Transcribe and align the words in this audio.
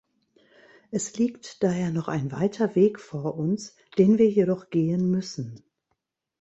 Es 0.89 1.19
liegt 1.19 1.61
daher 1.61 1.91
noch 1.91 2.07
ein 2.07 2.31
weiter 2.31 2.73
Weg 2.75 2.99
vor 2.99 3.35
uns, 3.37 3.75
den 3.99 4.17
wir 4.17 4.27
jedoch 4.31 4.71
gehen 4.71 5.11
müssen. 5.11 5.63